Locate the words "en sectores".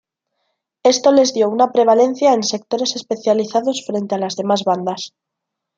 2.33-2.95